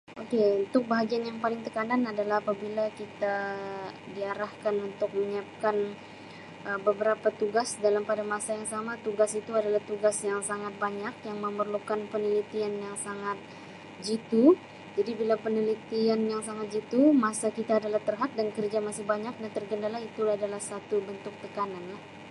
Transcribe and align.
Okay 0.23 0.47
untuk 0.67 0.83
bahagian 0.91 1.23
yang 1.29 1.39
paling 1.43 1.61
tekanan 1.65 2.01
adalah 2.11 2.37
apabila 2.43 2.83
kita 2.99 3.35
diarahkan 4.15 4.75
untuk 4.89 5.09
menyiapkan 5.17 5.77
Um 6.69 6.79
beberapa 6.89 7.27
tugas 7.41 7.69
dalam 7.85 8.03
pada 8.09 8.23
masa 8.33 8.49
yang 8.57 8.67
sama 8.73 8.91
tugas 9.07 9.31
itu 9.41 9.51
adalah 9.59 9.81
tugas 9.91 10.17
yang 10.29 10.41
sangat 10.49 10.73
banyak 10.85 11.15
yang 11.27 11.37
memerlukan 11.45 11.99
penelitian 12.13 12.73
yang 12.85 12.95
sangat 13.07 13.37
jitu 14.05 14.45
jadi 14.97 15.11
bila 15.21 15.35
penelitian 15.45 16.19
yang 16.31 16.41
sangat 16.49 16.67
jitu 16.75 17.01
masa 17.25 17.47
kita 17.57 17.73
adalah 17.81 18.01
terhad 18.07 18.31
dan 18.37 18.47
kerja 18.57 18.77
masih 18.87 19.05
banyak 19.13 19.33
dan 19.41 19.49
tergendala 19.57 19.97
itu 20.09 20.21
adalah 20.35 20.61
satu 20.71 20.97
bentuk 21.07 21.33
tekanan 21.43 21.85
lah. 21.93 22.03